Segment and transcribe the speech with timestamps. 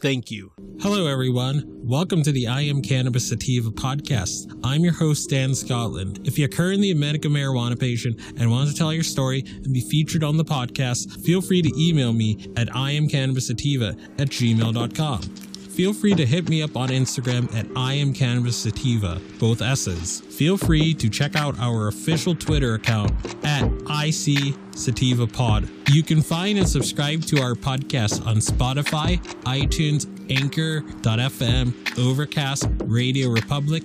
[0.00, 0.52] Thank you.
[0.80, 1.62] Hello, everyone.
[1.66, 4.58] Welcome to the I Am Cannabis Sativa podcast.
[4.64, 6.20] I'm your host, Dan Scotland.
[6.26, 9.82] If you're currently a medical marijuana patient and want to tell your story and be
[9.82, 15.49] featured on the podcast, feel free to email me at iamcannabissativa at gmail.com.
[15.70, 20.20] Feel free to hit me up on Instagram at I am Cannabis Sativa, both S's.
[20.20, 23.12] Feel free to check out our official Twitter account
[23.44, 25.68] at IC Sativa Pod.
[25.88, 33.84] You can find and subscribe to our podcast on Spotify, iTunes, Anchor.fm, Overcast, Radio Public,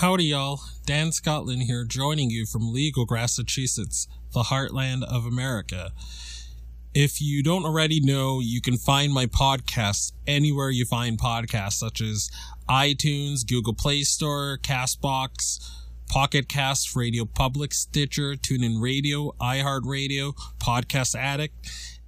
[0.00, 0.60] Howdy, y'all.
[0.86, 5.90] Dan Scotland here, joining you from Legal, Massachusetts, the heartland of America.
[6.94, 12.00] If you don't already know, you can find my podcasts anywhere you find podcasts, such
[12.00, 12.30] as
[12.68, 15.68] iTunes, Google Play Store, Castbox,
[16.08, 21.56] Pocket Cast, Radio Public, Stitcher, TuneIn Radio, iHeartRadio, Podcast Addict,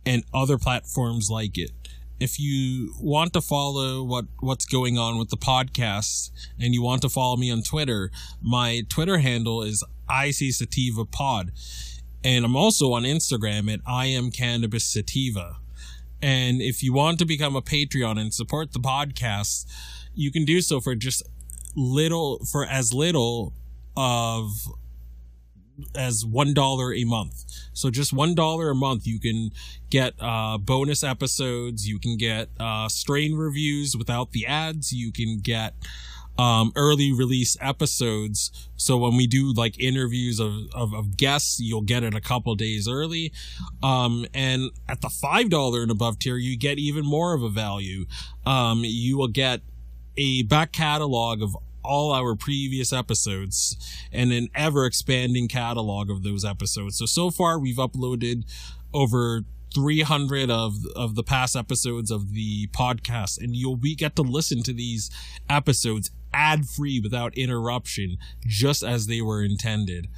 [0.06, 1.72] and other platforms like it.
[2.20, 7.00] If you want to follow what what's going on with the podcast and you want
[7.00, 8.10] to follow me on Twitter,
[8.42, 11.50] my Twitter handle is IC Sativa Pod.
[12.22, 15.56] And I'm also on Instagram at I am Cannabis Sativa.
[16.20, 19.64] And if you want to become a Patreon and support the podcast,
[20.14, 21.22] you can do so for just
[21.74, 23.54] little, for as little
[23.96, 24.50] of
[25.94, 27.44] as one dollar a month.
[27.72, 29.50] So just one dollar a month, you can
[29.90, 31.88] get uh, bonus episodes.
[31.88, 34.92] You can get uh, strain reviews without the ads.
[34.92, 35.74] You can get
[36.40, 38.50] um, early release episodes.
[38.76, 42.54] So when we do like interviews of, of, of, guests, you'll get it a couple
[42.54, 43.32] days early.
[43.82, 48.06] Um, and at the $5 and above tier, you get even more of a value.
[48.46, 49.60] Um, you will get
[50.16, 53.76] a back catalog of all our previous episodes
[54.12, 56.98] and an ever expanding catalog of those episodes.
[56.98, 58.44] So, so far we've uploaded
[58.92, 64.22] over 300 of of the past episodes of the podcast and you'll we get to
[64.22, 65.10] listen to these
[65.48, 70.08] episodes ad free without interruption just as they were intended.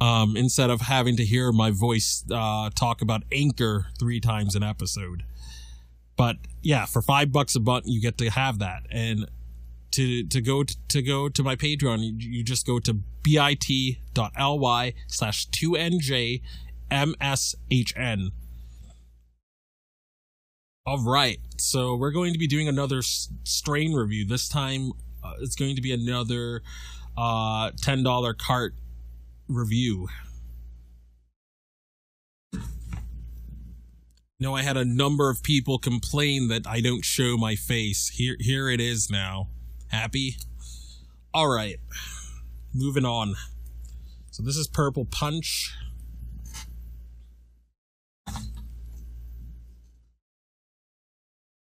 [0.00, 4.62] Um, instead of having to hear my voice uh, talk about anchor three times an
[4.62, 5.22] episode.
[6.16, 8.82] But yeah for five bucks a month you get to have that.
[8.90, 9.26] And
[9.94, 14.94] to to go to, to go to my patreon you, you just go to bit.ly
[15.06, 16.40] slash 2njmshn.
[20.86, 24.26] all right, so we're going to be doing another strain review.
[24.26, 24.92] This time,
[25.22, 26.62] uh, it's going to be another
[27.16, 28.74] uh, ten dollar cart
[29.48, 30.08] review.
[34.38, 38.08] No, I had a number of people complain that I don't show my face.
[38.08, 39.48] Here, here it is now.
[39.94, 40.36] Happy?
[41.32, 41.76] All right.
[42.74, 43.36] Moving on.
[44.32, 45.72] So this is Purple Punch.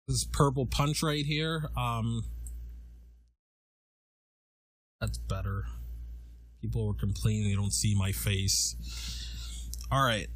[0.08, 1.70] This Purple Punch right here.
[1.78, 2.24] Um
[5.00, 5.66] That's better.
[6.60, 8.76] People were complaining they don't see my face.
[9.92, 10.28] All right.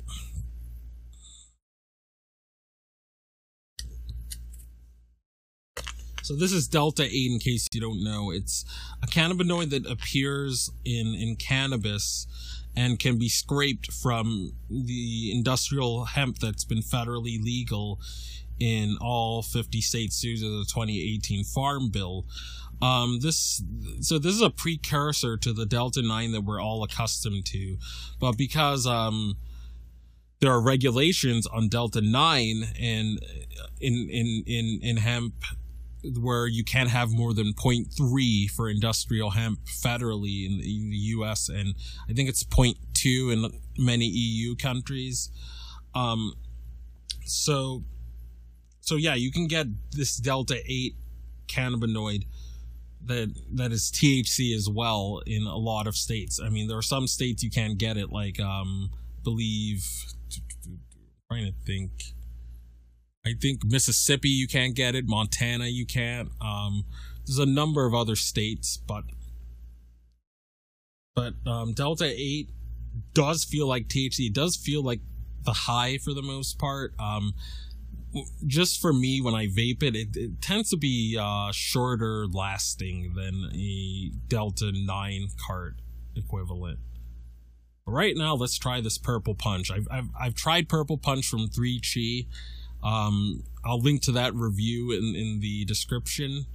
[6.23, 8.31] So this is Delta 8 in case you don't know.
[8.31, 8.65] It's
[9.01, 12.27] a cannabinoid that appears in, in cannabis
[12.75, 17.99] and can be scraped from the industrial hemp that's been federally legal
[18.59, 22.25] in all 50 states due to the 2018 Farm Bill.
[22.81, 23.61] Um, this
[23.99, 27.77] so this is a precursor to the Delta 9 that we're all accustomed to,
[28.19, 29.35] but because um,
[30.39, 33.19] there are regulations on Delta 9 and
[33.79, 35.33] in in in in hemp
[36.19, 40.97] where you can't have more than 0.3 for industrial hemp federally in the, in the
[40.97, 41.75] US and
[42.09, 45.29] I think it's 0.2 in many EU countries.
[45.93, 46.33] Um,
[47.25, 47.83] so
[48.79, 50.95] so yeah, you can get this delta 8
[51.47, 52.25] cannabinoid
[53.05, 56.39] that that is THC as well in a lot of states.
[56.43, 58.91] I mean, there are some states you can't get it like um
[59.23, 59.85] believe
[61.29, 61.91] trying to think
[63.25, 66.29] I think Mississippi you can't get it, Montana you can't.
[66.41, 66.85] Um,
[67.25, 69.03] there's a number of other states, but
[71.15, 72.49] but um, Delta Eight
[73.13, 74.27] does feel like THC.
[74.27, 75.01] It does feel like
[75.43, 76.93] the high for the most part.
[76.99, 77.33] Um,
[78.45, 83.13] just for me, when I vape it, it, it tends to be uh, shorter lasting
[83.15, 85.75] than a Delta Nine cart
[86.15, 86.79] equivalent.
[87.85, 89.71] But right now, let's try this Purple Punch.
[89.71, 92.27] I've I've, I've tried Purple Punch from Three Chi.
[92.83, 96.45] Um, I'll link to that review in, in the description.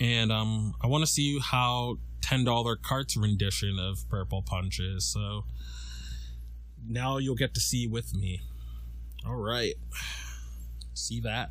[0.00, 5.04] And um, I want to see how $10 carts rendition of Purple Punch is.
[5.04, 5.44] So
[6.86, 8.40] now you'll get to see with me.
[9.26, 9.74] All right.
[10.94, 11.50] See that?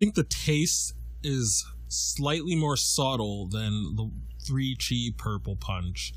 [0.00, 4.10] Think the taste is slightly more subtle than the
[4.46, 6.12] 3 Chi Purple Punch.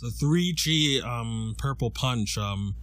[0.00, 2.74] The 3 Chi um, Purple Punch, um,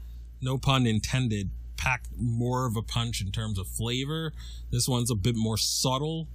[0.41, 4.31] no pun intended, packed more of a punch in terms of flavor.
[4.71, 6.29] This one's a bit more subtle,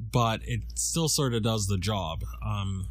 [0.00, 2.24] but it still sort of does the job.
[2.44, 2.88] Um,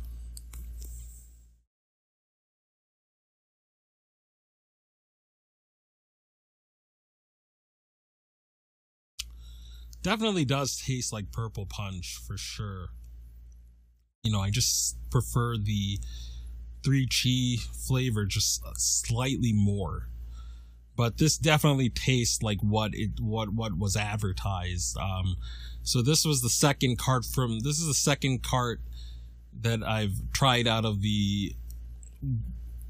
[10.02, 12.88] definitely does taste like purple punch for sure.
[14.24, 16.00] You know, I just prefer the
[16.84, 20.08] three chi flavor just slightly more.
[20.96, 24.98] But this definitely tastes like what it what what was advertised.
[24.98, 25.38] Um,
[25.84, 28.82] so this was the second cart from this is the second cart
[29.62, 31.56] that I've tried out of the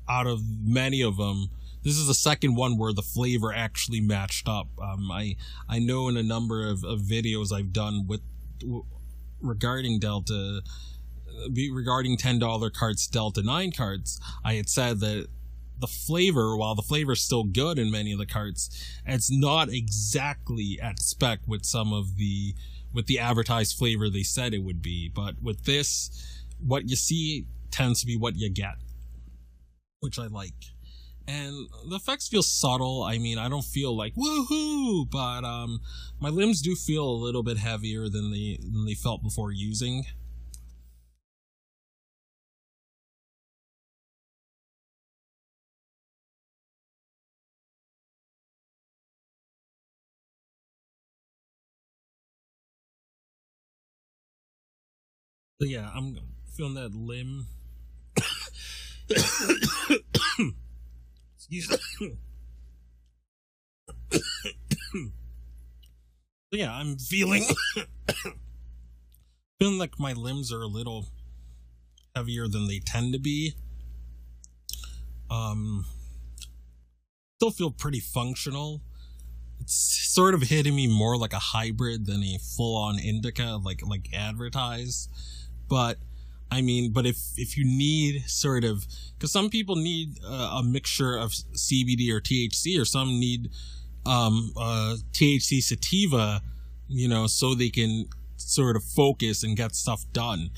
[0.10, 1.50] out of many of them
[1.84, 4.68] this is the second one where the flavor actually matched up.
[4.82, 5.36] Um, I
[5.70, 8.22] I know in a number of, of videos I've done with
[8.60, 8.86] w-
[9.42, 10.62] regarding Delta
[11.72, 15.28] regarding ten dollar carts, Delta nine carts, I had said that
[15.80, 18.70] the flavor, while the flavor is still good in many of the carts,
[19.06, 22.54] it's not exactly at spec with some of the
[22.94, 25.10] with the advertised flavor they said it would be.
[25.10, 28.76] But with this, what you see tends to be what you get,
[30.02, 30.54] which I like
[31.28, 33.04] and the effects feel subtle.
[33.04, 35.80] I mean, I don't feel like woohoo, but um,
[36.20, 40.06] my limbs do feel a little bit heavier than they than they felt before using.
[55.60, 56.18] But yeah, I'm
[56.56, 57.48] feeling that limb.
[66.52, 67.44] yeah, I'm feeling
[69.60, 71.08] feeling like my limbs are a little
[72.16, 73.56] heavier than they tend to be.
[75.30, 75.86] Um,
[77.38, 78.82] still feel pretty functional.
[79.60, 84.08] It's sort of hitting me more like a hybrid than a full-on indica, like like
[84.14, 85.10] advertised.
[85.68, 85.98] But
[86.52, 88.86] I mean, but if if you need sort of
[89.18, 93.50] because some people need uh, a mixture of CBD or THC, or some need
[94.06, 96.42] um, uh, THC sativa,
[96.88, 98.06] you know, so they can
[98.36, 100.50] sort of focus and get stuff done.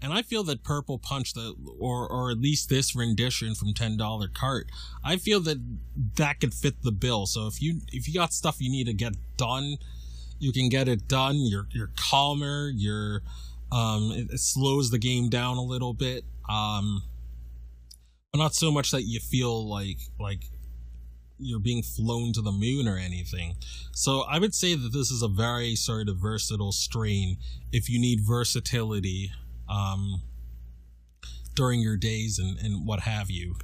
[0.00, 3.96] And I feel that Purple Punch, that or or at least this rendition from Ten
[3.96, 4.68] Dollar Cart,
[5.02, 5.58] I feel that
[6.16, 7.26] that could fit the bill.
[7.26, 9.78] So if you if you got stuff you need to get done
[10.38, 11.36] you can get it done.
[11.36, 12.70] You're you're calmer.
[12.74, 13.22] You're
[13.72, 16.24] um, it, it slows the game down a little bit.
[16.48, 17.02] Um,
[18.32, 20.44] but not so much that you feel like like
[21.38, 23.54] you're being flown to the moon or anything.
[23.92, 27.36] So I would say that this is a very sort of versatile strain
[27.72, 29.30] if you need versatility
[29.68, 30.22] um,
[31.54, 33.54] during your days and, and what have you.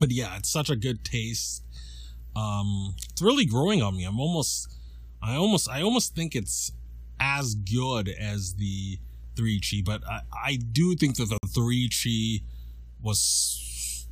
[0.00, 1.62] But yeah, it's such a good taste.
[2.36, 4.04] Um, it's really growing on me.
[4.04, 4.74] I'm almost,
[5.22, 6.72] I almost, I almost think it's
[7.20, 8.98] as good as the
[9.36, 12.44] three chi, but I, I do think that the three chi
[13.02, 14.08] was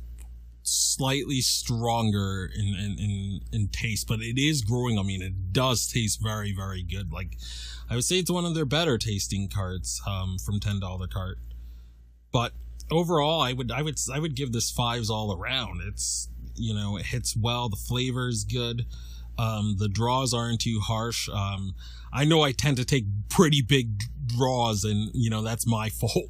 [0.63, 5.53] slightly stronger in, in, in, in taste, but it is growing on me and it
[5.53, 7.11] does taste very, very good.
[7.11, 7.37] Like,
[7.89, 11.37] I would say it's one of their better tasting cards, um, from $10 cart.
[12.31, 12.53] But
[12.89, 15.81] overall, I would, I would, I would give this fives all around.
[15.85, 17.69] It's, you know, it hits well.
[17.69, 18.85] The flavor is good.
[19.37, 21.27] Um, the draws aren't too harsh.
[21.29, 21.73] Um,
[22.11, 26.29] I know I tend to take pretty big draws, and you know that's my fault.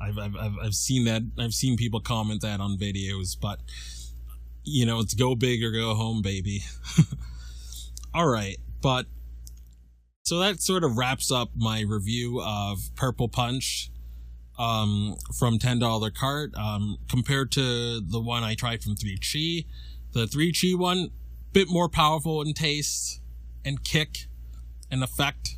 [0.00, 1.22] I've, I've I've seen that.
[1.38, 3.60] I've seen people comment that on videos, but
[4.62, 6.62] you know it's go big or go home, baby.
[8.14, 9.06] All right, but
[10.22, 13.90] so that sort of wraps up my review of Purple Punch
[14.58, 19.68] um, from ten dollar cart um, compared to the one I tried from Three Chi.
[20.12, 21.10] The Three Chi one
[21.52, 23.20] bit more powerful in taste
[23.64, 24.26] and kick
[24.90, 25.56] and effect,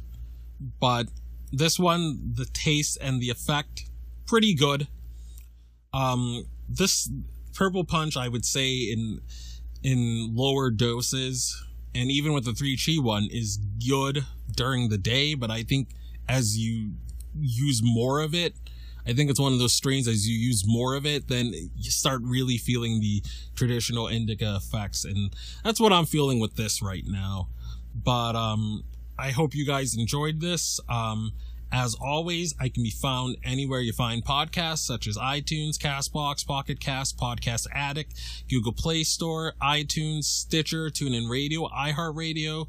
[0.80, 1.08] but
[1.52, 3.84] this one, the taste and the effect,
[4.26, 4.88] pretty good.
[5.92, 7.10] Um, this
[7.54, 9.20] purple punch, I would say in
[9.82, 11.64] in lower doses,
[11.94, 14.24] and even with the three chi one, is good
[14.54, 15.34] during the day.
[15.34, 15.88] But I think
[16.28, 16.92] as you
[17.40, 18.54] use more of it,
[19.08, 21.90] I think it's one of those strains as you use more of it, then you
[21.90, 23.22] start really feeling the
[23.56, 25.04] traditional indica effects.
[25.06, 25.34] And
[25.64, 27.48] that's what I'm feeling with this right now.
[27.94, 28.84] But um,
[29.18, 30.78] I hope you guys enjoyed this.
[30.90, 31.32] Um,
[31.72, 36.78] as always, I can be found anywhere you find podcasts, such as iTunes, Castbox, Pocket
[36.78, 38.14] Cast, Podcast Addict,
[38.48, 42.66] Google Play Store, iTunes, Stitcher, TuneIn Radio, iHeartRadio,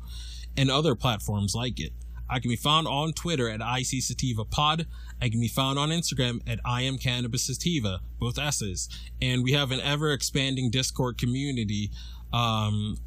[0.57, 1.93] and other platforms like it.
[2.29, 4.85] I can be found on Twitter at IC Sativa Pod.
[5.21, 8.89] I can be found on Instagram at I am Cannabis Sativa, both S's.
[9.21, 11.91] And we have an ever expanding Discord community.
[12.31, 12.97] Um,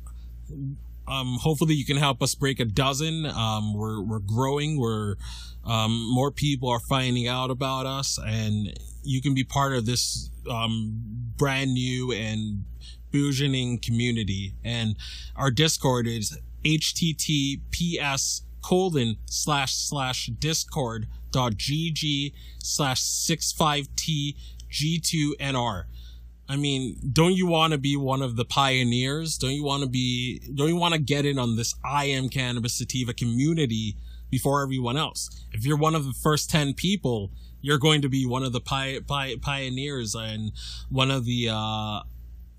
[1.09, 3.27] um, hopefully you can help us break a dozen.
[3.27, 4.79] Um, we're, we're growing.
[4.79, 5.17] We're,
[5.65, 10.31] um, more people are finding out about us and you can be part of this,
[10.51, 11.01] um,
[11.37, 12.65] brand new and
[13.11, 14.55] burgeoning community.
[14.65, 14.97] And
[15.37, 24.37] our Discord is https colon slash slash discord dot gg slash six five t
[24.71, 25.85] g2nr.
[26.49, 29.39] I mean, don't you want to be one of the pioneers?
[29.39, 32.29] Don't you want to be, don't you want to get in on this I am
[32.29, 33.97] cannabis sativa community
[34.31, 35.47] before everyone else?
[35.53, 38.61] If you're one of the first 10 people, you're going to be one of the
[38.61, 40.53] pi- pi- pioneers and
[40.91, 42.01] one of the, uh,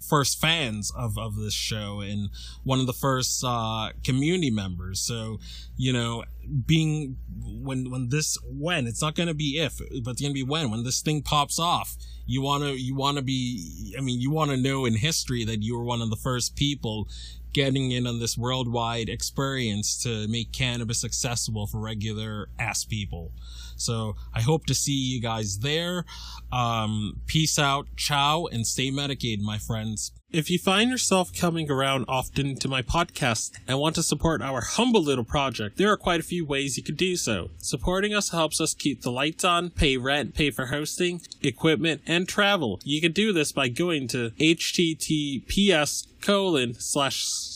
[0.07, 2.29] first fans of, of this show and
[2.63, 4.99] one of the first uh, community members.
[4.99, 5.39] So,
[5.77, 6.23] you know,
[6.65, 10.33] being when when this when it's not going to be if, but it's going to
[10.33, 11.95] be when when this thing pops off.
[12.25, 13.95] You want to you want to be.
[13.97, 16.55] I mean, you want to know in history that you were one of the first
[16.55, 17.07] people
[17.53, 23.31] getting in on this worldwide experience to make cannabis accessible for regular ass people.
[23.75, 26.05] So I hope to see you guys there.
[26.51, 30.11] Um, peace out, ciao, and stay medicated, my friends.
[30.33, 34.61] If you find yourself coming around often to my podcast and want to support our
[34.61, 37.51] humble little project, there are quite a few ways you could do so.
[37.59, 42.27] Supporting us helps us keep the lights on, pay rent, pay for hosting, equipment, and
[42.27, 42.79] travel.
[42.83, 47.23] You can do this by going to https colon slash